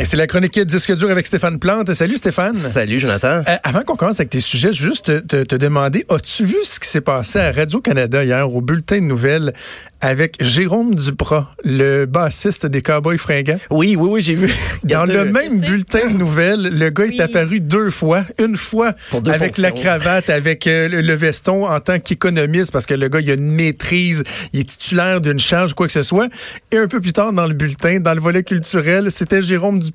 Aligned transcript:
Et 0.00 0.04
c'est 0.04 0.16
la 0.16 0.28
chronique 0.28 0.56
disque 0.60 0.94
dur 0.96 1.10
avec 1.10 1.26
Stéphane 1.26 1.58
Plante. 1.58 1.92
Salut 1.92 2.14
Stéphane. 2.16 2.54
Salut 2.54 3.00
Jonathan. 3.00 3.42
Euh, 3.48 3.56
avant 3.64 3.82
qu'on 3.82 3.96
commence 3.96 4.20
avec 4.20 4.30
tes 4.30 4.38
sujets, 4.38 4.72
juste 4.72 5.06
te, 5.06 5.18
te- 5.18 5.42
te 5.42 5.56
demander, 5.56 6.04
as-tu 6.08 6.44
vu 6.44 6.54
ce 6.62 6.78
qui 6.78 6.88
s'est 6.88 7.00
passé 7.00 7.40
à 7.40 7.50
Radio-Canada 7.50 8.22
hier 8.22 8.48
au 8.54 8.60
bulletin 8.60 8.96
de 9.00 9.04
nouvelles 9.06 9.52
avec 10.00 10.36
Jérôme 10.40 10.94
Duprat, 10.94 11.52
le 11.64 12.04
bassiste 12.06 12.64
des 12.66 12.80
Cowboys 12.80 13.18
fringants? 13.18 13.58
Oui, 13.70 13.96
oui, 13.98 14.08
oui, 14.08 14.20
j'ai 14.20 14.34
vu. 14.34 14.54
Dans 14.84 15.04
deux- 15.04 15.14
le 15.14 15.24
même 15.24 15.60
bulletin 15.60 16.06
de 16.12 16.16
nouvelles, 16.16 16.62
le 16.62 16.90
gars 16.90 17.06
est 17.06 17.18
apparu 17.20 17.58
deux 17.60 17.90
fois. 17.90 18.22
Une 18.38 18.56
fois 18.56 18.92
Pour 19.10 19.20
deux 19.20 19.32
avec 19.32 19.58
la 19.58 19.72
cravate, 19.72 20.30
avec 20.30 20.68
euh, 20.68 20.88
le, 20.88 21.00
le 21.00 21.14
veston 21.14 21.66
en 21.66 21.80
tant 21.80 21.98
qu'économiste, 21.98 22.70
parce 22.70 22.86
que 22.86 22.94
le 22.94 23.08
gars, 23.08 23.18
il 23.18 23.30
a 23.32 23.34
une 23.34 23.50
maîtrise, 23.50 24.22
il 24.52 24.60
est 24.60 24.64
titulaire 24.68 25.20
d'une 25.20 25.40
charge, 25.40 25.74
quoi 25.74 25.86
que 25.86 25.92
ce 25.92 26.02
soit. 26.02 26.28
Et 26.70 26.78
un 26.78 26.86
peu 26.86 27.00
plus 27.00 27.12
tard 27.12 27.32
dans 27.32 27.48
le 27.48 27.54
bulletin, 27.54 27.98
dans 27.98 28.14
le 28.14 28.20
volet 28.20 28.44
culturel, 28.44 29.10
c'était 29.10 29.42
Jérôme 29.42 29.80
Duprat, 29.80 29.87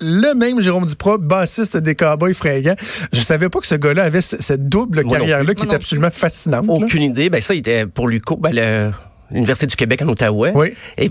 le 0.00 0.34
même 0.34 0.60
Jérôme 0.60 0.86
Duprat, 0.86 1.18
bassiste 1.18 1.76
des 1.76 1.94
Cowboys 1.94 2.34
fringants. 2.34 2.74
Je 3.12 3.20
savais 3.20 3.48
pas 3.48 3.60
que 3.60 3.66
ce 3.66 3.74
gars-là 3.74 4.04
avait 4.04 4.20
cette 4.20 4.68
double 4.68 5.04
carrière-là 5.04 5.54
qui 5.54 5.62
est 5.64 5.66
non 5.66 5.74
absolument 5.74 6.10
fascinante. 6.10 6.66
là. 6.66 6.72
Aucune 6.74 7.02
idée. 7.02 7.30
Ben 7.30 7.40
ça, 7.40 7.54
il 7.54 7.58
était 7.58 7.86
pour 7.86 8.08
l'UQO, 8.08 8.36
ben, 8.36 8.50
le- 8.52 8.92
l'Université 9.30 9.66
du 9.66 9.74
Québec 9.76 10.02
en 10.02 10.08
Outaouais. 10.08 10.52
Oui. 10.54 10.68
Et 10.98 11.10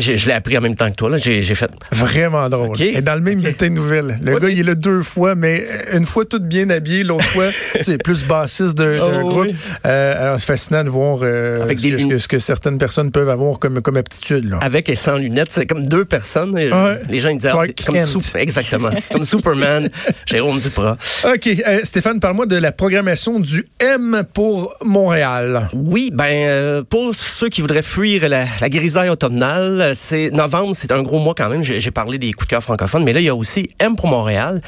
je, 0.00 0.16
je 0.16 0.26
l'ai 0.26 0.32
appris 0.32 0.56
en 0.58 0.60
même 0.60 0.74
temps 0.74 0.90
que 0.90 0.96
toi. 0.96 1.10
Là. 1.10 1.16
J'ai, 1.16 1.42
j'ai 1.42 1.54
fait. 1.54 1.70
Vraiment 1.92 2.48
drôle. 2.48 2.80
Et 2.80 3.00
dans 3.02 3.14
le 3.14 3.20
même 3.20 3.40
bulletin 3.40 3.68
de 3.68 3.74
nouvelles. 3.74 4.18
Le 4.22 4.38
gars, 4.38 4.48
il 4.48 4.58
est 4.60 4.62
là 4.62 4.74
deux 4.74 5.02
fois, 5.02 5.34
mais 5.34 5.60
euh, 5.92 5.98
une 5.98 6.04
fois 6.04 6.24
tout 6.24 6.40
bien 6.40 6.68
habillé, 6.70 7.04
l'autre 7.04 7.24
fois, 7.24 7.46
c'est 7.80 8.02
plus 8.02 8.24
bassiste 8.24 8.74
d'un 8.76 8.98
Oh, 9.00 9.28
groupe. 9.28 9.46
oui. 9.48 9.54
Euh, 9.86 10.22
alors, 10.22 10.40
c'est 10.40 10.46
fascinant 10.46 10.84
de 10.84 10.88
voir 10.90 11.18
euh, 11.22 11.62
Avec 11.62 11.78
ce, 11.78 11.86
des 11.88 12.08
que, 12.08 12.18
ce 12.18 12.38
certaines 12.38 12.78
personnes 12.78 13.10
peuvent 13.10 13.28
avoir 13.28 13.58
comme, 13.58 13.80
comme 13.80 13.96
aptitude. 13.96 14.48
Là. 14.50 14.58
Avec 14.62 14.88
et 14.88 14.96
sans 14.96 15.16
lunettes, 15.18 15.50
c'est 15.52 15.66
comme 15.66 15.86
deux 15.86 16.04
personnes. 16.04 16.56
Les 16.56 17.20
gens 17.20 17.28
ils 17.30 17.36
disaient, 17.36 17.50
ah, 17.52 17.64
comme. 17.86 18.04
Sup- 18.06 18.36
exactement, 18.36 18.90
comme 19.12 19.24
Superman, 19.24 19.88
Jérôme 20.26 20.60
Duprat. 20.60 20.96
OK. 21.24 21.46
euh, 21.48 21.78
Stéphane, 21.84 22.20
parle-moi 22.20 22.46
de 22.46 22.56
la 22.56 22.72
programmation 22.72 23.40
du 23.40 23.66
M 23.80 24.22
pour 24.32 24.74
Montréal. 24.84 25.68
Oui, 25.74 26.10
ben 26.12 26.82
pour 26.88 27.14
ceux 27.14 27.48
qui 27.48 27.60
voudraient 27.60 27.82
fuir 27.82 28.28
la, 28.28 28.44
la 28.60 28.68
grisaille 28.68 29.08
automnale, 29.08 29.89
c'est 29.94 30.30
novembre, 30.30 30.74
c'est 30.74 30.92
un 30.92 31.02
gros 31.02 31.18
mois 31.18 31.34
quand 31.36 31.48
même. 31.48 31.62
J'ai 31.62 31.80
j'ai 31.80 31.90
parlé 31.90 32.18
des 32.18 32.32
coups 32.32 32.46
de 32.46 32.50
cœur 32.50 32.62
francophones, 32.62 33.04
mais 33.04 33.12
là 33.12 33.20
il 33.20 33.24
y 33.24 33.28
a 33.28 33.34
aussi 33.34 33.70
M 33.78 33.96
pour 33.96 34.06
Montréal. 34.06 34.60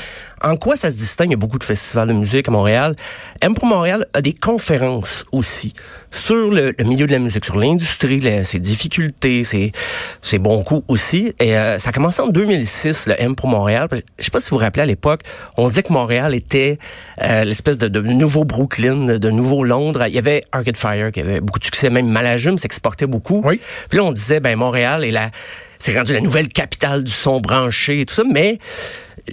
En 0.42 0.56
quoi 0.56 0.76
ça 0.76 0.90
se 0.90 0.96
distingue 0.96 1.28
Il 1.28 1.32
y 1.32 1.34
a 1.34 1.38
beaucoup 1.38 1.58
de 1.58 1.64
festivals 1.64 2.08
de 2.08 2.12
musique 2.12 2.48
à 2.48 2.50
Montréal? 2.50 2.96
M 3.40 3.54
pour 3.54 3.66
Montréal 3.66 4.06
a 4.12 4.20
des 4.20 4.32
conférences 4.32 5.24
aussi 5.30 5.72
sur 6.10 6.50
le, 6.50 6.74
le 6.76 6.84
milieu 6.84 7.06
de 7.06 7.12
la 7.12 7.20
musique, 7.20 7.44
sur 7.44 7.56
l'industrie, 7.56 8.20
ses 8.44 8.58
difficultés, 8.58 9.44
ses, 9.44 9.72
ses 10.20 10.38
bons 10.38 10.62
coups 10.62 10.84
aussi. 10.88 11.32
Et 11.38 11.56
euh, 11.56 11.78
ça 11.78 11.90
a 11.90 11.92
commencé 11.92 12.20
en 12.20 12.28
2006, 12.28 13.06
le 13.06 13.14
M 13.20 13.36
pour 13.36 13.48
Montréal. 13.48 13.88
Je 14.18 14.24
sais 14.24 14.30
pas 14.30 14.40
si 14.40 14.50
vous 14.50 14.56
vous 14.56 14.62
rappelez 14.62 14.82
à 14.82 14.86
l'époque, 14.86 15.22
on 15.56 15.68
disait 15.68 15.84
que 15.84 15.92
Montréal 15.92 16.34
était 16.34 16.78
euh, 17.22 17.44
l'espèce 17.44 17.78
de, 17.78 17.88
de 17.88 18.00
nouveau 18.00 18.44
Brooklyn, 18.44 19.18
de 19.18 19.30
nouveau 19.30 19.64
Londres. 19.64 20.04
Il 20.08 20.14
y 20.14 20.18
avait 20.18 20.42
Arcade 20.50 20.76
Fire 20.76 21.12
qui 21.12 21.20
avait 21.20 21.40
beaucoup 21.40 21.60
de 21.60 21.64
succès, 21.64 21.88
même 21.88 22.08
Malajum 22.08 22.58
s'exportait 22.58 23.06
beaucoup. 23.06 23.42
Oui. 23.44 23.60
Puis 23.88 23.98
là, 23.98 24.04
on 24.04 24.12
disait, 24.12 24.40
ben 24.40 24.56
Montréal 24.56 25.04
est 25.04 25.10
la, 25.12 25.30
c'est 25.78 25.96
rendu 25.96 26.12
la 26.12 26.20
nouvelle 26.20 26.48
capitale 26.48 27.04
du 27.04 27.12
son 27.12 27.40
branché 27.40 28.00
et 28.00 28.06
tout 28.06 28.14
ça, 28.14 28.22
mais 28.30 28.58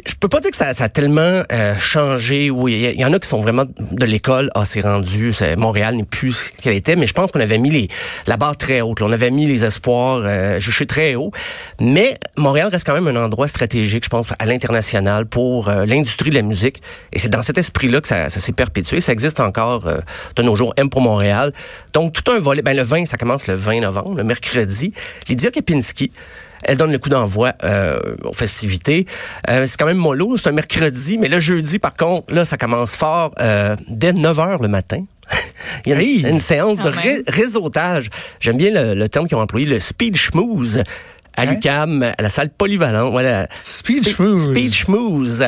je 0.05 0.13
peux 0.19 0.27
pas 0.27 0.39
dire 0.39 0.51
que 0.51 0.57
ça, 0.57 0.67
a 0.67 0.89
tellement 0.89 1.41
euh, 1.51 1.77
changé. 1.77 2.49
Oui, 2.49 2.93
il 2.93 2.99
y, 2.99 3.05
en 3.05 3.13
a 3.13 3.19
qui 3.19 3.27
sont 3.27 3.41
vraiment 3.41 3.65
de 3.65 4.05
l'école. 4.05 4.49
Ah, 4.53 4.65
c'est 4.65 4.81
rendu. 4.81 5.33
Montréal 5.57 5.95
n'est 5.95 6.03
plus 6.03 6.33
ce 6.33 6.61
qu'elle 6.61 6.75
était. 6.75 6.95
Mais 6.95 7.05
je 7.05 7.13
pense 7.13 7.31
qu'on 7.31 7.39
avait 7.39 7.57
mis 7.57 7.89
la 8.27 8.37
barre 8.37 8.57
très 8.57 8.81
haute. 8.81 9.01
On 9.01 9.11
avait 9.11 9.31
mis 9.31 9.47
les 9.47 9.65
espoirs 9.65 10.21
euh, 10.23 10.59
juchés 10.59 10.85
très 10.85 11.15
haut. 11.15 11.31
Mais 11.79 12.15
Montréal 12.37 12.69
reste 12.71 12.85
quand 12.85 12.93
même 12.93 13.07
un 13.07 13.23
endroit 13.23 13.47
stratégique, 13.47 14.03
je 14.03 14.09
pense, 14.09 14.27
à 14.37 14.45
l'international 14.45 15.25
pour 15.25 15.69
euh, 15.69 15.85
l'industrie 15.85 16.29
de 16.29 16.35
la 16.35 16.41
musique. 16.41 16.81
Et 17.11 17.19
c'est 17.19 17.29
dans 17.29 17.41
cet 17.41 17.57
esprit-là 17.57 18.01
que 18.01 18.07
ça, 18.07 18.29
ça 18.29 18.39
s'est 18.39 18.51
perpétué. 18.51 19.01
Ça 19.01 19.11
existe 19.11 19.39
encore 19.39 19.87
euh, 19.87 19.99
de 20.35 20.43
nos 20.43 20.55
jours. 20.55 20.73
M 20.77 20.89
pour 20.89 21.01
Montréal. 21.01 21.53
Donc 21.93 22.13
tout 22.13 22.31
un 22.31 22.39
volet. 22.39 22.61
Ben 22.61 22.75
le 22.75 22.83
20, 22.83 23.05
ça 23.05 23.17
commence 23.17 23.47
le 23.47 23.55
20 23.55 23.81
novembre, 23.81 24.17
le 24.17 24.23
mercredi. 24.23 24.93
Lydia 25.27 25.51
Kepinski. 25.51 26.11
Elle 26.63 26.77
donne 26.77 26.91
le 26.91 26.99
coup 26.99 27.09
d'envoi 27.09 27.53
euh, 27.63 27.99
aux 28.23 28.33
festivités. 28.33 29.05
Euh, 29.49 29.65
c'est 29.65 29.77
quand 29.77 29.85
même 29.85 29.97
mollo, 29.97 30.37
c'est 30.37 30.49
un 30.49 30.51
mercredi, 30.51 31.17
mais 31.17 31.27
le 31.29 31.39
jeudi, 31.39 31.79
par 31.79 31.95
contre, 31.95 32.33
là, 32.33 32.45
ça 32.45 32.57
commence 32.57 32.95
fort 32.95 33.31
euh, 33.39 33.75
dès 33.87 34.13
9 34.13 34.37
h 34.37 34.61
le 34.61 34.67
matin. 34.67 35.03
Il 35.85 35.89
y 35.89 35.93
a 35.93 35.95
une, 35.95 36.01
Hey! 36.01 36.27
une 36.27 36.39
séance 36.39 36.79
de 36.81 36.89
ré- 36.89 37.23
réseautage. 37.27 38.09
J'aime 38.39 38.57
bien 38.57 38.71
le, 38.71 38.93
le 38.95 39.09
terme 39.09 39.27
qu'ils 39.27 39.37
ont 39.37 39.41
employé, 39.41 39.65
le 39.67 39.79
speed 39.79 40.15
schmooze 40.15 40.79
à 41.35 41.43
Hein? 41.43 41.45
l'UQAM, 41.53 42.03
à 42.17 42.21
la 42.21 42.29
salle 42.29 42.49
polyvalente. 42.49 43.11
Voilà. 43.11 43.47
Speed 43.61 44.03
Spe- 44.05 44.15
schmooze. 44.15 44.45
Speed 44.45 44.73
schmooze. 44.73 45.45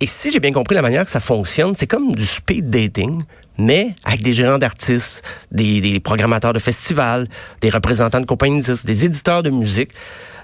Et 0.00 0.06
si 0.06 0.30
j'ai 0.30 0.40
bien 0.40 0.52
compris 0.52 0.74
la 0.76 0.82
manière 0.82 1.04
que 1.04 1.10
ça 1.10 1.20
fonctionne, 1.20 1.74
c'est 1.74 1.86
comme 1.86 2.14
du 2.14 2.24
speed 2.26 2.68
dating, 2.70 3.22
mais 3.58 3.94
avec 4.04 4.22
des 4.22 4.32
gérants 4.32 4.58
d'artistes, 4.58 5.22
des, 5.52 5.80
des 5.80 6.00
programmateurs 6.00 6.52
de 6.52 6.58
festivals, 6.58 7.28
des 7.60 7.70
représentants 7.70 8.20
de 8.20 8.26
compagnies 8.26 8.62
des 8.84 9.04
éditeurs 9.04 9.42
de 9.42 9.50
musique. 9.50 9.90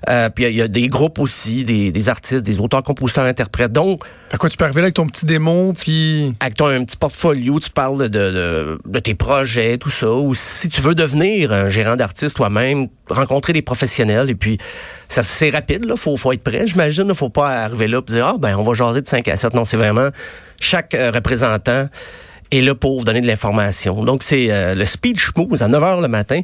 Euh, 0.08 0.28
puis 0.30 0.44
il 0.44 0.50
y 0.50 0.56
y, 0.56 0.62
a 0.62 0.68
des 0.68 0.88
groupes 0.88 1.20
aussi, 1.20 1.64
des, 1.64 1.92
des 1.92 2.08
artistes, 2.08 2.42
des 2.42 2.58
auteurs, 2.58 2.82
compositeurs, 2.82 3.24
interprètes. 3.24 3.70
Donc, 3.70 4.02
À 4.32 4.36
quoi 4.36 4.50
tu 4.50 4.56
peux 4.56 4.64
arriver 4.64 4.80
là 4.80 4.86
avec 4.86 4.94
ton 4.94 5.06
petit 5.06 5.26
démon, 5.26 5.72
puis... 5.74 6.34
avec 6.40 6.56
ton 6.56 6.66
un 6.66 6.84
petit 6.84 6.96
portfolio, 6.96 7.60
tu 7.60 7.70
parles 7.70 8.08
de, 8.08 8.30
de, 8.30 8.78
de 8.84 8.98
tes 8.98 9.14
projets, 9.14 9.78
tout 9.78 9.90
ça. 9.90 10.10
Ou 10.10 10.34
si 10.34 10.68
tu 10.68 10.80
veux 10.80 10.96
devenir 10.96 11.52
un 11.52 11.68
gérant 11.68 11.94
d'artiste 11.94 12.36
toi-même, 12.36 12.88
rencontrer 13.08 13.52
des 13.52 13.62
professionnels. 13.62 14.28
Et 14.28 14.34
puis, 14.34 14.58
ça 15.08 15.22
c'est 15.22 15.50
rapide, 15.50 15.84
là. 15.84 15.94
Faut, 15.96 16.16
faut 16.16 16.32
être 16.32 16.42
prêt, 16.42 16.66
j'imagine. 16.66 17.06
là. 17.06 17.14
Faut 17.14 17.30
pas 17.30 17.50
arriver 17.50 17.86
là 17.86 18.00
et 18.00 18.10
dire, 18.10 18.26
ah, 18.26 18.36
ben, 18.38 18.56
on 18.56 18.64
va 18.64 18.74
jaser 18.74 19.02
de 19.02 19.08
5 19.08 19.28
à 19.28 19.36
7. 19.36 19.54
Non, 19.54 19.64
c'est 19.64 19.76
vraiment 19.76 20.08
chaque 20.60 20.94
euh, 20.94 21.12
représentant 21.12 21.88
est 22.52 22.60
là 22.60 22.74
pour 22.74 23.02
donner 23.04 23.20
de 23.20 23.26
l'information. 23.26 24.04
Donc, 24.04 24.22
c'est 24.22 24.46
euh, 24.50 24.74
le 24.74 24.84
speed 24.84 25.18
schmooze 25.18 25.62
à 25.62 25.68
9 25.68 25.82
h 25.82 26.00
le 26.02 26.08
matin. 26.08 26.40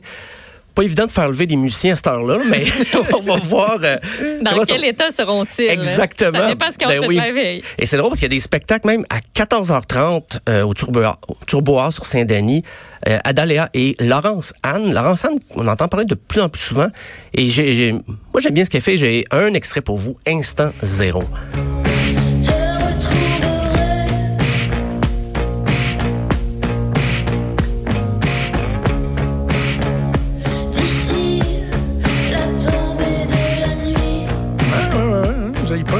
Pas 0.74 0.82
évident 0.84 1.06
de 1.06 1.10
faire 1.10 1.26
lever 1.28 1.46
des 1.46 1.56
musiciens 1.56 1.94
à 1.94 1.96
cette 1.96 2.06
heure-là, 2.06 2.38
mais 2.48 2.64
on 3.18 3.20
va 3.22 3.36
voir. 3.42 3.78
euh, 3.82 3.96
Dans 4.42 4.64
quel 4.64 4.84
état 4.84 5.10
seront-ils? 5.10 5.68
Exactement. 5.70 6.38
Ça 6.38 6.46
dépend 6.46 6.70
ce 6.70 6.78
qu'ils 6.78 6.86
ont 6.86 7.00
Ben 7.00 7.04
oui. 7.08 7.16
la 7.16 7.32
veille. 7.32 7.62
Et 7.78 7.84
c'est 7.86 7.96
drôle 7.96 8.10
parce 8.10 8.20
qu'il 8.20 8.26
y 8.32 8.32
a 8.32 8.36
des 8.36 8.40
spectacles 8.40 8.86
même 8.86 9.04
à 9.10 9.18
14h30 9.36 10.38
euh, 10.48 10.62
au 10.62 10.74
Turbois, 10.74 11.18
au 11.26 11.36
Turbois 11.46 11.90
sur 11.90 12.06
Saint-Denis. 12.06 12.62
Adaléa 13.24 13.68
et 13.74 13.96
Laurence 14.00 14.52
Anne. 14.62 14.92
Laurence 14.92 15.24
Anne, 15.24 15.38
on 15.56 15.66
entend 15.68 15.88
parler 15.88 16.04
de 16.06 16.14
plus 16.16 16.40
en 16.40 16.48
plus 16.48 16.60
souvent. 16.60 16.88
Et 17.32 17.46
j'ai- 17.46 17.92
moi, 17.92 18.40
j'aime 18.40 18.54
bien 18.54 18.64
ce 18.64 18.70
qu'elle 18.70 18.82
fait. 18.82 18.96
J'ai 18.96 19.24
un 19.30 19.54
extrait 19.54 19.80
pour 19.80 19.98
vous, 19.98 20.16
Instant 20.26 20.72
Zéro. 20.82 21.22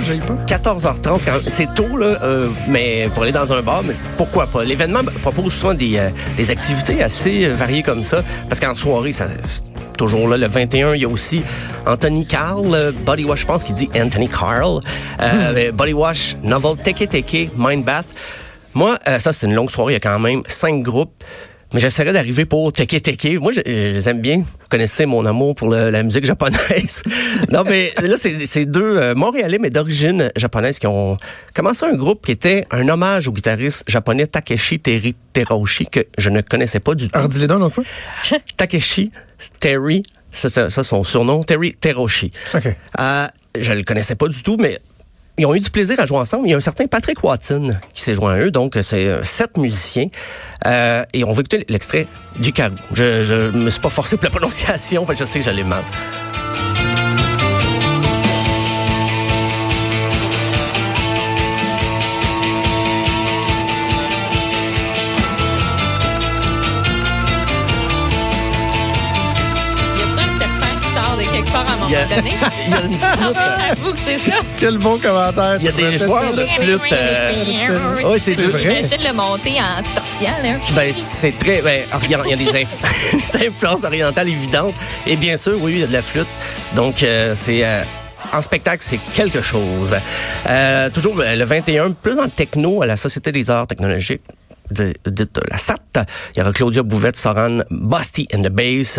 J'aille 0.09 0.21
pas, 0.21 0.27
j'aille 0.49 0.59
pas. 0.59 0.75
14h30, 0.75 1.25
quand 1.25 1.33
même, 1.33 1.41
c'est 1.41 1.75
tôt, 1.75 1.97
là, 1.97 2.19
euh, 2.23 2.49
mais 2.67 3.09
pour 3.15 3.23
aller 3.23 3.33
dans 3.33 3.53
un 3.53 3.63
bar, 3.63 3.83
mais 3.83 3.95
pourquoi 4.17 4.47
pas? 4.47 4.65
L'événement 4.65 5.01
propose 5.23 5.53
souvent 5.53 5.75
des, 5.75 5.99
euh, 5.99 6.11
des 6.37 6.51
activités 6.51 7.03
assez 7.03 7.47
euh, 7.47 7.55
variées 7.55 7.83
comme 7.83 8.03
ça, 8.03 8.23
parce 8.49 8.61
qu'en 8.61 8.75
soirée, 8.75 9.13
ça, 9.13 9.27
c'est 9.47 9.63
toujours 9.97 10.29
là, 10.29 10.37
le 10.37 10.47
21, 10.47 10.95
il 10.95 11.03
y 11.03 11.05
a 11.05 11.09
aussi 11.09 11.43
Anthony 11.87 12.27
Carl, 12.27 12.93
Body 13.05 13.25
Wash, 13.25 13.41
je 13.41 13.47
pense 13.47 13.65
qu'il 13.65 13.75
dit 13.75 13.91
Anthony 13.97 14.29
Carl, 14.29 14.81
euh, 15.21 15.73
Body 15.73 15.93
Wash, 15.93 16.37
Novel 16.43 16.77
Teke 16.77 17.09
Teke, 17.09 17.51
Mind 17.57 17.85
Bath. 17.85 18.07
Moi, 18.75 18.97
euh, 19.09 19.19
ça, 19.19 19.33
c'est 19.33 19.47
une 19.47 19.55
longue 19.55 19.71
soirée, 19.71 19.95
il 19.95 19.95
y 19.95 19.97
a 19.97 20.01
quand 20.01 20.19
même 20.19 20.43
cinq 20.47 20.83
groupes. 20.83 21.25
Mais 21.75 21.81
j'essaierai 21.81 22.15
d'arriver 22.15 22.47
pour 22.47 22.73
Teke 22.73 23.03
Teke. 23.03 23.39
Moi, 23.41 23.53
je, 23.53 23.61
je 23.67 23.71
les 23.95 24.09
aime 24.09 24.23
bien. 24.23 24.39
Vous 24.39 24.69
connaissez 24.71 25.05
mon 25.05 25.27
amour 25.27 25.55
pour 25.55 25.69
le- 25.69 25.91
la 25.91 26.03
musique 26.03 26.25
japonaise. 26.25 27.03
non, 27.53 27.63
mais 27.69 27.93
là, 28.03 28.17
c'est 28.17 28.65
deux 28.65 28.97
euh, 28.97 29.15
Montréalais, 29.15 29.59
mais 29.59 29.69
d'origine 29.69 30.33
japonaise, 30.35 30.79
qui 30.79 30.87
ont 30.87 31.19
commencé 31.55 31.85
un 31.85 31.95
groupe 31.95 32.25
qui 32.25 32.33
était 32.33 32.65
un 32.71 32.89
hommage 32.89 33.29
au 33.29 33.33
guitariste 33.33 33.85
japonais 33.87 34.27
Takeshi 34.27 34.81
Terry 34.81 35.15
Teroshi, 35.35 35.87
que 35.87 36.01
je 36.17 36.31
ne 36.31 36.41
connaissais 36.41 36.81
pas 36.81 36.95
du 36.95 37.09
tout. 37.11 37.19
Alors, 37.19 37.29
dis-les 37.29 37.47
donc 37.47 37.71
fois. 37.71 37.85
Takeshi 38.57 39.11
Terry, 39.61 40.03
ça, 40.31 40.49
ça, 40.49 40.71
ça, 40.71 40.83
son 40.83 41.05
surnom, 41.05 41.43
Terry 41.43 41.75
Teroshi. 41.75 42.33
OK. 42.55 42.67
Euh, 42.99 43.27
je 43.61 43.73
le 43.75 43.83
connaissais 43.83 44.15
pas 44.15 44.29
du 44.29 44.43
tout, 44.43 44.57
mais 44.59 44.79
ils 45.39 45.47
ont 45.47 45.55
eu 45.55 45.61
du 45.61 45.71
plaisir 45.71 45.99
à 46.01 46.07
jouer 46.07 46.19
ensemble. 46.19 46.49
Il 46.49 46.51
y 46.51 46.55
a 46.55 46.57
un 46.57 46.61
certain 46.61 46.87
Patrick 46.87 47.23
Watson 47.23 47.77
qui 47.95 48.03
s'est 48.03 48.15
joint 48.15 48.35
à 48.35 48.39
eux, 48.39 48.51
donc 48.51 48.77
c'est 48.83 49.07
euh, 49.07 49.23
sept 49.23 49.57
musiciens. 49.57 50.09
Euh, 50.67 51.05
et 51.15 51.25
on 51.25 51.33
va 51.33 51.41
écouter 51.41 51.65
l'extrait 51.69 52.07
du 52.39 52.53
carou. 52.53 52.75
Je, 52.93 53.23
je 53.23 53.57
me 53.57 53.71
suis 53.71 53.81
pas 53.81 53.91
forcé 53.91 54.17
pour 54.17 54.25
la 54.25 54.31
prononciation, 54.39 55.05
parce 55.07 55.19
que 55.19 55.25
je 55.25 55.31
sais 55.31 55.39
que 55.39 55.45
j'allais 55.45 55.65
mal. 55.65 55.85
Part 71.51 71.67
à 71.69 71.73
un 71.73 71.89
Il 71.89 71.93
y 71.93 71.97
a, 71.97 72.01
moment 72.05 72.17
donné. 72.17 72.33
il 72.67 72.71
y 72.71 72.75
a 72.75 72.81
une 72.83 72.99
flûte. 72.99 73.37
J'avoue 73.77 73.93
que 73.93 73.99
c'est 73.99 74.19
ça. 74.19 74.37
Quel 74.57 74.79
bon 74.79 74.99
commentaire. 74.99 75.57
Il 75.61 75.67
y 75.67 75.69
a 75.69 75.73
des 75.73 75.99
joueurs 75.99 76.33
de 76.35 76.45
flûte. 76.45 76.81
euh, 76.93 78.03
ouais, 78.05 78.19
c'est 78.19 78.35
vrai. 78.41 78.61
J'imagine 78.83 79.09
le 79.09 79.13
monter 79.15 79.55
en 79.61 79.83
là. 80.43 80.59
Ben, 80.75 80.93
c'est 80.93 81.37
très. 81.39 81.63
Ben, 81.63 81.83
il 82.05 82.11
y 82.11 82.15
a, 82.15 82.37
des, 82.37 82.47
inf- 82.47 82.67
des 83.41 83.47
influences 83.49 83.85
orientales 83.85 84.29
évidentes. 84.29 84.75
Et 85.07 85.17
bien 85.17 85.37
sûr, 85.37 85.57
oui, 85.61 85.73
il 85.75 85.79
y 85.81 85.85
a 85.85 85.87
de 85.87 85.93
la 85.93 86.03
flûte. 86.03 86.27
Donc, 86.75 87.03
euh, 87.03 87.33
c'est. 87.35 87.65
euh, 87.65 87.83
en 88.33 88.43
spectacle, 88.43 88.83
c'est 88.85 88.99
quelque 89.15 89.41
chose. 89.41 89.97
Euh, 90.49 90.91
toujours 90.91 91.15
le 91.17 91.35
le 91.37 91.45
21, 91.45 91.93
plus 91.93 92.15
dans 92.17 92.25
le 92.25 92.31
techno, 92.31 92.83
à 92.83 92.87
la 92.87 92.97
Société 92.97 93.33
des 93.33 93.49
arts 93.49 93.67
technologiques, 93.67 94.21
dite 94.71 95.39
la 95.51 95.59
SAT. 95.59 96.05
Il 96.35 96.39
y 96.39 96.43
aura 96.43 96.53
Claudia 96.53 96.83
Bouvette, 96.83 97.17
Soran, 97.17 97.61
Busty 97.71 98.29
and 98.35 98.43
the 98.43 98.49
Bass. 98.49 98.99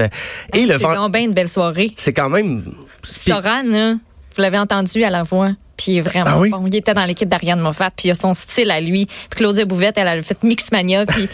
Et 0.54 0.66
le 0.66 0.78
C'est 0.78 0.84
vent. 0.84 0.96
donc 0.96 1.14
bien 1.14 1.24
une 1.24 1.34
belle 1.34 1.50
soirée. 1.50 1.92
C'est 1.96 2.14
quand 2.14 2.30
même. 2.30 2.64
Soran, 3.04 3.64
là, 3.66 3.94
vous 3.94 4.42
l'avez 4.42 4.58
entendu 4.58 5.04
à 5.04 5.10
la 5.10 5.24
voix. 5.24 5.52
Puis 5.78 5.94
il 5.94 5.98
est 6.00 6.02
vraiment 6.02 6.32
Ah 6.34 6.40
oui? 6.40 6.50
bon. 6.50 6.66
Il 6.68 6.76
était 6.76 6.94
dans 6.94 7.06
l'équipe 7.06 7.30
d'Ariane 7.30 7.62
Moffat, 7.62 7.90
puis 7.96 8.10
il 8.10 8.12
a 8.12 8.16
son 8.16 8.34
style 8.34 8.70
à 8.72 8.82
lui. 8.82 9.06
Puis 9.06 9.38
Claudia 9.38 9.64
Bouvette, 9.66 9.98
elle 9.98 10.08
a 10.08 10.22
fait 10.22 10.44
Mixmania, 10.44 11.06
puis 11.08 11.30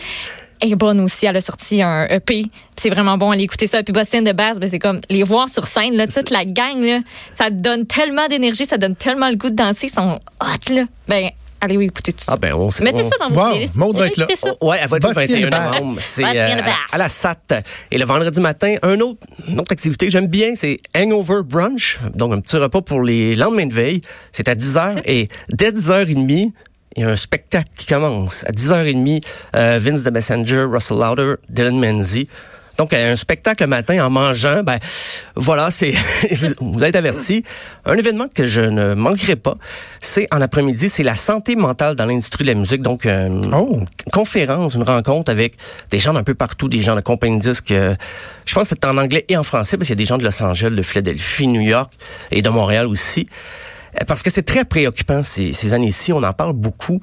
elle 0.62 0.72
est 0.72 0.76
bonne 0.76 1.00
aussi. 1.00 1.26
Elle 1.26 1.38
a 1.38 1.42
sorti 1.42 1.82
un 1.82 2.06
EP. 2.06 2.44
Puis 2.44 2.52
c'est 2.76 2.90
vraiment 2.92 3.18
bon, 3.18 3.32
aller 3.32 3.44
écouter 3.44 3.66
ça. 3.66 3.82
Puis 3.82 3.92
Boston 3.92 4.24
de 4.24 4.32
Bass, 4.34 4.60
ben, 4.60 4.70
c'est 4.70 4.78
comme 4.80 5.00
les 5.10 5.24
voir 5.24 5.50
sur 5.50 5.66
scène, 5.66 5.96
là, 5.96 6.06
toute 6.08 6.30
la 6.30 6.46
gang, 6.46 6.80
là, 6.80 7.00
ça 7.34 7.50
donne 7.50 7.88
tellement 7.88 8.28
d'énergie, 8.28 8.66
ça 8.68 8.78
donne 8.78 8.96
tellement 8.96 9.30
le 9.30 9.36
goût 9.36 9.50
de 9.50 9.56
danser. 9.56 9.88
Ils 9.88 9.94
sont 9.94 10.20
hot, 10.42 10.74
là. 10.74 10.84
Ben, 11.08 11.30
allez 11.66 11.78
oui, 11.78 11.86
écoutez 11.86 12.14
tout 12.14 12.24
ça. 12.24 12.32
Ah, 12.34 12.38
ben, 12.38 12.54
on 12.54 12.72
sait. 12.72 12.84
Mettez 12.84 13.02
on- 13.02 13.10
ça 13.10 13.16
dans 13.20 13.30
vos 13.30 13.40
Wow, 13.42 13.50
playlists. 13.52 13.76
Maud 13.76 13.96
va 13.98 14.08
être 14.08 14.18
là. 14.18 14.28
Ouais, 14.62 14.78
elle 14.82 14.88
va 14.90 14.98
être 14.98 15.08
le 15.08 15.14
Bastien 15.14 15.36
21 15.42 15.50
Bass. 15.50 15.74
novembre. 15.80 15.98
C'est 16.02 16.24
euh, 16.24 16.62
à 16.92 16.98
la 16.98 17.10
SAT. 17.10 17.64
Et 17.92 17.98
le 17.98 18.06
vendredi 18.06 18.40
matin, 18.40 18.76
un 18.84 19.00
autre, 19.02 19.20
une 19.48 19.60
autre 19.60 19.72
activité 19.72 20.06
que 20.08 20.12
j'aime 20.12 20.28
bien, 20.28 20.54
c'est 20.56 20.80
Hangover 20.96 21.42
Brunch. 21.44 22.00
Donc, 22.14 22.34
un 22.34 22.40
petit 22.40 22.58
repas 22.58 22.82
pour 22.82 23.02
les 23.02 23.36
lendemains 23.36 23.66
de 23.68 23.74
veille. 23.74 24.02
C'est 24.32 24.48
à 24.48 24.56
10h 24.56 25.02
et 25.06 25.28
dès 25.50 25.72
10h30, 25.72 26.52
il 26.98 27.02
y 27.02 27.04
a 27.04 27.10
un 27.10 27.16
spectacle 27.16 27.70
qui 27.78 27.88
commence. 27.88 28.46
À 28.48 28.52
10h30, 28.52 29.22
euh, 29.56 29.80
Vince 29.82 30.04
the 30.04 30.12
Messenger, 30.12 30.66
Russell 30.72 30.98
Lauder, 30.98 31.34
Dylan 31.50 31.78
Menzies. 31.78 32.30
Donc, 32.78 32.94
euh, 32.94 33.14
un 33.14 33.16
spectacle 33.16 33.64
le 33.64 33.68
matin 33.68 34.06
en 34.06 34.10
mangeant, 34.10 34.64
ben 34.64 34.78
voilà, 35.36 35.72
c'est 35.72 35.94
vous 36.60 36.84
êtes 36.84 36.96
avertis. 36.96 37.44
Un 37.86 37.96
événement 37.96 38.28
que 38.34 38.46
je 38.46 38.62
ne 38.62 38.94
manquerai 38.94 39.36
pas, 39.36 39.56
c'est 40.02 40.28
en 40.34 40.42
après-midi, 40.42 40.90
c'est 40.90 41.04
la 41.04 41.16
santé 41.16 41.56
mentale 41.56 41.96
dans 41.96 42.06
l'industrie 42.06 42.44
de 42.44 42.50
la 42.50 42.56
musique. 42.56 42.82
Donc, 42.82 43.06
euh, 43.06 43.42
Oh. 43.54 43.80
une 43.80 44.12
conférence, 44.12 44.76
une 44.76 44.84
rencontre 44.84 45.32
avec 45.32 45.56
des 45.92 46.00
gens 46.00 46.14
d'un 46.14 46.24
peu 46.24 46.36
partout, 46.36 46.68
des 46.68 46.82
gens 46.82 46.96
de 46.96 47.02
compagnie 47.02 47.38
de 47.38 47.42
disques. 47.42 47.72
euh, 47.72 47.96
je 48.46 48.54
pense 48.54 48.64
que 48.64 48.70
c'est 48.70 48.86
en 48.86 48.98
anglais 48.98 49.26
et 49.30 49.38
en 49.38 49.44
français, 49.44 49.78
parce 49.78 49.88
qu'il 49.88 49.96
y 49.96 50.00
a 50.00 50.04
des 50.04 50.06
gens 50.06 50.18
de 50.18 50.24
Los 50.24 50.42
Angeles, 50.44 50.76
de 50.76 50.82
Philadelphie, 50.82 51.48
New 51.48 51.62
York 51.62 51.92
et 52.32 52.42
de 52.42 52.50
Montréal 52.50 52.88
aussi. 52.88 53.28
Parce 54.08 54.22
que 54.22 54.30
c'est 54.30 54.44
très 54.44 54.66
préoccupant 54.66 55.24
ces, 55.24 55.54
ces 55.54 55.74
années-ci, 55.74 56.12
on 56.12 56.22
en 56.22 56.34
parle 56.34 56.52
beaucoup. 56.52 57.00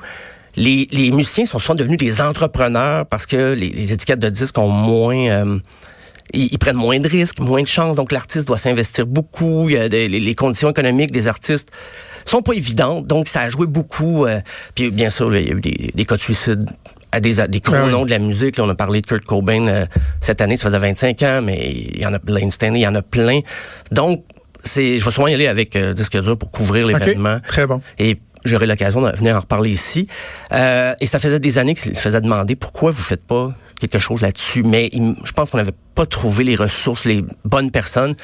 Les, 0.57 0.87
les 0.93 1.11
musiciens 1.11 1.47
sont 1.47 1.59
souvent 1.59 1.75
devenus 1.75 1.99
des 1.99 2.21
entrepreneurs 2.21 3.07
parce 3.07 3.27
que 3.27 3.53
les, 3.55 3.71
les 3.71 3.93
étiquettes 3.93 4.19
de 4.21 4.29
disques 4.29 4.59
ont 4.59 4.69
moins... 4.69 5.17
euh, 5.29 5.59
ils, 6.35 6.49
ils 6.53 6.59
prennent 6.59 6.77
moins 6.77 6.99
de 7.01 7.09
risques, 7.09 7.41
moins 7.41 7.63
de 7.63 7.67
chances, 7.67 7.97
donc 7.97 8.13
l'artiste 8.13 8.47
doit 8.47 8.59
s'investir 8.59 9.07
beaucoup. 9.07 9.69
Il 9.69 9.75
y 9.75 9.79
a 9.79 9.89
des- 9.89 10.09
les, 10.09 10.35
conditions 10.35 10.71
économiques 10.71 11.11
des 11.11 11.27
artistes 11.29 11.71
sont 12.25 12.41
pas 12.43 12.53
évidentes, 12.53 13.07
donc 13.07 13.29
ça 13.29 13.41
a 13.43 13.51
joué 13.51 13.67
beaucoup. 13.67 14.27
euh, 14.27 14.41
puis 14.75 14.91
bien 14.91 15.11
sûr, 15.11 15.35
il 15.37 15.47
y 15.47 15.51
a 15.51 15.55
eu 15.55 15.61
des, 15.61 15.91
des 15.95 16.05
cas 16.05 16.17
de 16.17 16.21
suicide 16.23 16.69
à 17.11 17.21
des, 17.21 17.41
à 17.41 17.49
des 17.49 17.61
gros 17.61 17.73
Ben 17.73 17.85
oui. 17.87 17.91
noms 17.91 18.05
de 18.07 18.11
la 18.11 18.19
musique. 18.19 18.57
Là, 18.57 18.65
on 18.65 18.69
a 18.71 18.75
parlé 18.75 19.01
de 19.03 19.07
Kurt 19.07 19.25
Cobain 19.25 19.67
euh, 19.69 19.87
cette 20.21 20.41
année, 20.41 20.57
ça 20.57 20.69
faisait 20.69 20.79
25 20.79 21.23
ans, 21.23 21.41
mais 21.43 21.71
il 21.71 22.01
y 22.01 22.07
en 22.07 22.15
a 22.15 22.19
Blaine 22.19 22.51
Stanley, 22.51 22.79
il 22.81 22.83
y 22.83 22.87
en 22.87 22.95
a 22.95 23.03
plein. 23.03 23.41
Donc, 23.91 24.25
c'est, 24.65 24.99
je 25.01 25.05
vais 25.05 25.11
souvent 25.11 25.27
y 25.27 25.35
aller 25.35 25.49
avec 25.49 25.77
euh, 25.77 25.93
disque 25.93 26.19
dur 26.23 26.39
pour 26.39 26.51
couvrir 26.51 26.87
l'événement. 26.87 27.41
Très 27.47 27.67
bon. 27.67 27.83
Et 27.99 28.17
j'aurai 28.45 28.67
l'occasion 28.67 29.01
de 29.03 29.17
venir 29.17 29.37
en 29.37 29.41
reparler 29.41 29.71
ici. 29.71 30.07
Euh, 30.53 30.95
et 31.01 31.07
ça 31.07 31.19
faisait 31.19 31.41
des 31.41 31.59
années 31.59 31.75
qu'il 31.75 31.95
se 31.95 32.01
faisait 32.01 32.21
demander 32.21 32.57
pourquoi 32.57 32.93
vous 32.93 33.03
faites 33.03 33.25
pas 33.25 33.53
quelque 33.81 33.99
chose 33.99 34.21
là-dessus. 34.21 34.63
Mais 34.63 34.91
je 34.93 35.33
pense 35.33 35.51
qu'on 35.51 35.59
n'avait 35.59 35.75
pas 35.95 36.07
trouvé 36.07 36.45
les 36.45 36.57
ressources, 36.57 37.05
les 37.05 37.25
bonnes 37.45 37.71
personnes. 37.71 38.15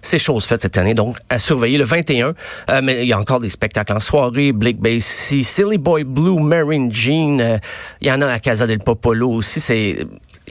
C'est 0.00 0.18
chose 0.18 0.44
faite 0.44 0.62
cette 0.62 0.78
année, 0.78 0.94
donc 0.94 1.16
à 1.28 1.40
surveiller 1.40 1.76
le 1.76 1.84
21. 1.84 2.34
Euh, 2.70 2.80
mais 2.82 3.02
il 3.02 3.08
y 3.08 3.12
a 3.12 3.18
encore 3.18 3.40
des 3.40 3.50
spectacles 3.50 3.92
en 3.92 4.00
soirée. 4.00 4.52
Blake 4.52 4.78
Bassey, 4.78 5.42
Silly 5.42 5.76
Boy 5.76 6.04
Blue, 6.04 6.40
Marine 6.40 6.92
Jean. 6.92 7.40
euh, 7.40 7.58
il 8.00 8.06
y 8.06 8.12
en 8.12 8.22
a 8.22 8.26
à 8.26 8.38
Casa 8.38 8.66
del 8.66 8.78
Popolo 8.78 9.30
aussi. 9.30 9.60
C'est 9.60 10.06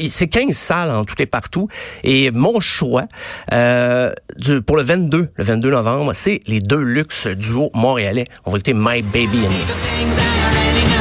c'est 0.09 0.27
15 0.27 0.51
salles 0.55 0.91
en 0.91 1.05
tout 1.05 1.19
et 1.21 1.25
partout. 1.25 1.67
Et 2.03 2.31
mon 2.31 2.59
choix 2.59 3.05
euh, 3.53 4.13
pour 4.65 4.77
le 4.77 4.83
22, 4.83 5.27
le 5.35 5.43
22 5.43 5.71
novembre, 5.71 6.13
c'est 6.13 6.41
les 6.47 6.59
deux 6.59 6.81
luxe 6.81 7.27
duo 7.27 7.69
montréalais. 7.73 8.25
On 8.45 8.51
va 8.51 8.57
écouter 8.57 8.73
My 8.73 9.01
Baby 9.01 9.45
and 9.45 9.51
Me. 9.51 10.96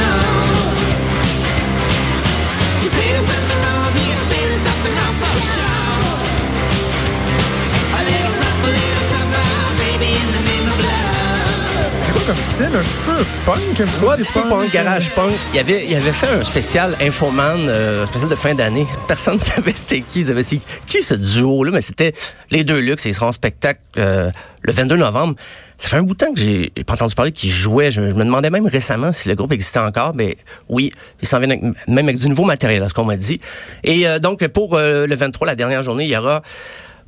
Style? 12.57 12.75
Un 12.75 12.83
petit 12.83 12.99
peu 13.01 13.17
punk? 13.45 13.59
Un 13.81 13.85
petit 13.85 13.99
Ouais, 13.99 14.13
un 14.13 14.17
peu 14.17 14.23
petit 14.23 14.33
peu 14.33 14.41
punk, 14.49 14.71
garage 14.73 15.11
punk. 15.11 15.31
Il 15.53 15.59
avait, 15.59 15.85
il 15.85 15.95
avait 15.95 16.11
fait 16.11 16.27
un 16.27 16.43
spécial 16.43 16.97
Infoman, 16.99 17.59
euh, 17.67 18.03
un 18.03 18.07
spécial 18.07 18.29
de 18.29 18.35
fin 18.35 18.55
d'année. 18.55 18.87
Personne 19.07 19.35
ne 19.35 19.39
savait 19.39 19.73
c'était 19.75 20.01
qui. 20.01 20.21
Ils 20.21 20.59
qui 20.87 21.01
ce 21.01 21.13
duo-là? 21.13 21.71
Mais 21.71 21.81
c'était 21.81 22.13
les 22.49 22.63
deux 22.63 22.79
luxe 22.79 23.05
et 23.05 23.09
ils 23.09 23.13
seront 23.13 23.27
en 23.27 23.31
spectacle 23.31 23.81
euh, 23.97 24.31
le 24.63 24.73
22 24.73 24.95
novembre. 24.97 25.35
Ça 25.77 25.87
fait 25.89 25.97
un 25.97 26.01
bout 26.01 26.13
de 26.15 26.25
temps 26.25 26.33
que 26.33 26.39
j'ai 26.39 26.71
pas 26.87 26.93
entendu 26.93 27.13
parler 27.13 27.31
qu'ils 27.31 27.51
jouaient. 27.51 27.91
Je, 27.91 28.01
je 28.01 28.13
me 28.15 28.23
demandais 28.25 28.49
même 28.49 28.65
récemment 28.65 29.11
si 29.13 29.29
le 29.29 29.35
groupe 29.35 29.51
existait 29.51 29.77
encore. 29.79 30.13
Mais 30.15 30.35
oui, 30.67 30.91
ils 31.21 31.27
s'en 31.27 31.37
viennent 31.37 31.51
avec- 31.51 31.87
même 31.87 32.05
avec 32.07 32.17
du 32.17 32.27
nouveau 32.27 32.45
matériel, 32.45 32.81
à 32.81 32.89
ce 32.89 32.95
qu'on 32.95 33.05
m'a 33.05 33.17
dit. 33.17 33.39
Et 33.83 34.07
euh, 34.07 34.17
donc, 34.17 34.45
pour 34.47 34.73
euh, 34.75 35.05
le 35.05 35.15
23, 35.15 35.45
la 35.45 35.53
dernière 35.55 35.83
journée, 35.83 36.05
il 36.05 36.09
y 36.09 36.17
aura 36.17 36.41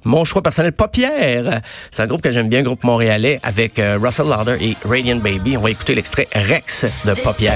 mon 0.04 0.26
choix 0.26 0.42
personnel, 0.42 0.72
Paupière. 0.72 1.62
C'est 1.92 2.04
un 2.04 2.08
groupe 2.08 2.22
que 2.22 2.32
j'aime 2.32 2.50
bien, 2.50 2.62
groupe 2.64 2.84
montréalais, 2.84 3.40
avec 3.44 3.80
euh, 3.80 3.98
Russell 4.02 4.28
Lauder 4.28 4.58
et 4.60 4.78
Radiant 4.86 5.18
Baby. 5.18 5.58
On 5.58 5.62
va 5.62 5.72
écouter 5.72 5.96
l'extrait 5.96 6.28
Rex 6.34 6.86
de 7.06 7.14
Paupière. 7.14 7.56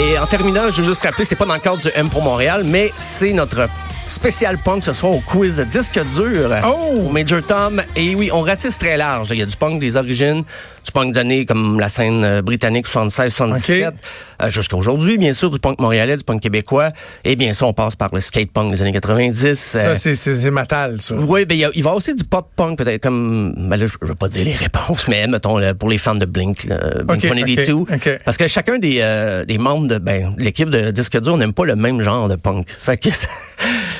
Et 0.00 0.16
en 0.16 0.26
terminant, 0.26 0.70
je 0.70 0.80
veux 0.80 0.88
juste 0.88 1.02
rappeler, 1.02 1.24
c'est 1.24 1.34
pas 1.34 1.44
dans 1.44 1.54
le 1.54 1.60
cadre 1.60 1.78
du 1.78 1.88
M 1.92 2.08
pour 2.08 2.22
Montréal, 2.22 2.62
mais 2.64 2.92
c'est 2.98 3.32
notre 3.32 3.68
spécial 4.08 4.58
punk 4.58 4.84
ce 4.84 4.92
soir 4.94 5.12
au 5.12 5.20
quiz 5.20 5.60
disque 5.70 6.00
dur 6.16 6.50
Oh! 6.64 7.04
au 7.06 7.10
Major 7.10 7.42
Tom. 7.42 7.82
Et 7.94 8.14
oui, 8.14 8.30
on 8.32 8.40
ratisse 8.42 8.78
très 8.78 8.96
large. 8.96 9.28
Il 9.32 9.38
y 9.38 9.42
a 9.42 9.46
du 9.46 9.56
punk 9.56 9.80
des 9.80 9.96
origines, 9.96 10.42
du 10.84 10.92
punk 10.92 11.14
d'années 11.14 11.44
comme 11.44 11.78
la 11.78 11.88
scène 11.88 12.24
euh, 12.24 12.42
britannique 12.42 12.86
76-77, 12.88 13.88
OK. 13.88 13.94
euh, 14.42 14.50
jusqu'à 14.50 14.76
aujourd'hui, 14.76 15.18
bien 15.18 15.32
sûr, 15.34 15.50
du 15.50 15.58
punk 15.58 15.78
montréalais, 15.78 16.16
du 16.16 16.24
punk 16.24 16.40
québécois. 16.40 16.90
Et 17.24 17.36
bien 17.36 17.52
sûr, 17.52 17.68
on 17.68 17.72
passe 17.74 17.96
par 17.96 18.08
le 18.14 18.20
skate 18.20 18.50
punk 18.50 18.72
des 18.72 18.80
années 18.82 18.92
90. 18.92 19.54
Ça, 19.58 19.78
euh, 19.90 19.96
c'est- 19.96 20.14
c'est 20.16 20.50
matal, 20.50 21.00
ça. 21.00 21.14
oui, 21.14 21.44
ben 21.44 21.54
il 21.54 21.60
y, 21.60 21.64
a- 21.66 21.70
il 21.74 21.82
va 21.82 21.92
aussi 21.94 22.14
du 22.14 22.24
pop 22.24 22.48
punk 22.56 22.78
peut-être 22.78 23.02
comme 23.02 23.54
ben 23.68 23.76
là, 23.76 23.86
je, 23.86 23.92
veux 24.00 24.14
pas 24.14 24.28
dire 24.28 24.44
les 24.44 24.54
réponses, 24.54 25.06
mais 25.08 25.26
mettons 25.26 25.58
là, 25.58 25.74
pour 25.74 25.88
les 25.90 25.98
fans 25.98 26.14
de 26.14 26.24
Blink, 26.24 26.64
là, 26.64 26.78
Blink 27.04 27.24
Ok, 27.24 27.28
182, 27.28 27.72
ok, 27.74 27.88
ok. 27.94 28.20
parce 28.24 28.36
que 28.38 28.48
chacun 28.48 28.78
des 28.78 28.98
euh, 29.02 29.44
des 29.44 29.58
membres 29.58 29.86
de 29.86 29.98
ben 29.98 30.34
l'équipe 30.38 30.70
de 30.70 30.90
disque 30.92 31.20
dur 31.20 31.36
n'aime 31.36 31.52
pas 31.52 31.66
le 31.66 31.76
même 31.76 32.00
genre 32.00 32.28
de 32.28 32.36
punk. 32.36 32.66
Fait 32.80 32.96
que 32.96 33.10
ça, 33.10 33.28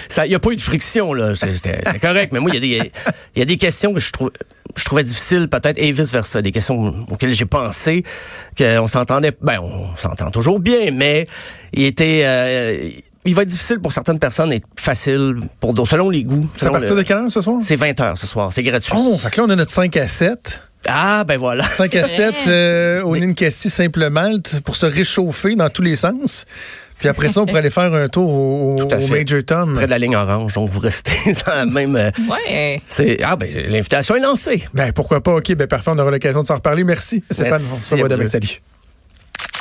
ça 0.08 0.26
y 0.26 0.34
a 0.34 0.38
pas 0.38 0.50
eu 0.50 0.56
de 0.56 0.60
friction 0.60 1.12
là, 1.12 1.34
C'est- 1.34 1.52
c'était 1.52 1.80
correct, 2.00 2.32
mais 2.32 2.40
moi 2.40 2.50
il 2.50 2.54
y 2.54 2.58
a 2.78 2.80
des 2.82 2.92
il 3.36 3.38
y 3.38 3.42
a 3.42 3.44
des 3.44 3.56
questions 3.56 3.92
que 3.94 4.00
je 4.00 4.10
trouve 4.12 4.30
je 4.76 4.84
trouvais 4.84 5.02
difficiles 5.04 5.48
peut-être 5.48 5.78
et 5.78 5.90
vice 5.92 6.12
versa, 6.12 6.42
des 6.42 6.52
questions 6.52 6.94
auxquelles 7.10 7.32
j'ai 7.32 7.46
pensé 7.46 8.04
qu'on 8.56 8.86
s'entendait 8.88 9.32
ben 9.40 9.58
on 9.60 9.96
s'entend 9.96 10.30
toujours 10.30 10.60
bien, 10.60 10.90
mais 10.92 11.26
il 11.72 11.84
était 11.84 12.22
euh, 12.24 12.88
il 13.24 13.34
va 13.34 13.42
être 13.42 13.48
difficile 13.48 13.78
pour 13.80 13.92
certaines 13.92 14.18
personnes 14.18 14.52
et 14.52 14.62
facile 14.76 15.36
pour 15.60 15.74
d'autres, 15.74 15.90
selon 15.90 16.08
les 16.08 16.24
goûts. 16.24 16.48
C'est 16.56 16.66
à 16.66 16.70
partir 16.70 16.90
le- 16.94 16.96
de 16.96 17.02
quelle 17.02 17.18
heure 17.18 17.30
ce 17.30 17.40
soir? 17.42 17.58
c'est 17.62 17.76
20 17.76 18.00
heures 18.00 18.16
ce 18.16 18.26
soir, 18.26 18.52
c'est 18.52 18.62
gratuit. 18.62 18.92
Oh, 18.96 19.18
fait 19.18 19.30
que 19.30 19.40
là, 19.40 19.46
on 19.46 19.50
a 19.50 19.56
notre 19.56 19.72
5 19.72 19.94
à 19.98 20.08
7. 20.08 20.62
Ah, 20.86 21.24
ben 21.26 21.36
voilà. 21.36 21.68
5 21.68 21.94
à 21.96 22.06
7 22.06 22.34
euh, 22.46 23.02
au 23.02 23.16
Ninkasi 23.16 23.68
Simple 23.68 24.08
Malte 24.08 24.60
pour 24.60 24.76
se 24.76 24.86
réchauffer 24.86 25.56
dans 25.56 25.68
tous 25.68 25.82
les 25.82 25.96
sens. 25.96 26.46
Puis 26.98 27.08
après 27.08 27.30
ça, 27.30 27.40
on 27.42 27.46
pourrait 27.46 27.60
aller 27.60 27.70
faire 27.70 27.92
un 27.92 28.08
tour 28.08 28.28
au, 28.30 28.74
au- 28.74 28.76
Tout 28.84 28.94
à 28.94 28.98
au 28.98 29.00
fait. 29.00 29.18
Major 29.24 29.42
Tom. 29.44 29.74
Près 29.74 29.86
de 29.86 29.90
la 29.90 29.98
ligne 29.98 30.16
orange, 30.16 30.54
donc 30.54 30.68
vous 30.70 30.80
restez 30.80 31.12
dans 31.46 31.54
la 31.54 31.64
même. 31.66 31.94
euh, 31.96 32.10
Ouais. 32.28 32.80
c'est 32.88 33.18
ah 33.22 33.36
ben 33.36 33.48
l'invitation 33.68 34.16
est 34.16 34.20
lancée. 34.20 34.62
Ben 34.74 34.92
pourquoi 34.92 35.22
pas? 35.22 35.34
OK, 35.36 35.54
ben 35.54 35.66
parfait, 35.66 35.90
on 35.94 35.98
aura 35.98 36.10
l'occasion 36.10 36.42
de 36.42 36.46
s'en 36.46 36.56
reparler. 36.56 36.84
Merci, 36.84 37.22
Stéphane. 37.30 37.54
On 37.54 37.58
se 37.58 37.62
Merci 37.64 37.92
à 37.92 37.96
revoit 37.96 38.08
demain. 38.08 38.24
vous. 38.24 38.30
Salut. 38.30 38.60